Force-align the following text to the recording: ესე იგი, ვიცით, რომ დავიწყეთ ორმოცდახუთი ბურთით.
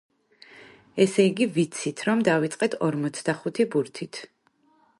ესე 1.05 1.25
იგი, 1.31 1.47
ვიცით, 1.57 2.01
რომ 2.09 2.23
დავიწყეთ 2.29 2.77
ორმოცდახუთი 2.87 3.67
ბურთით. 3.77 4.23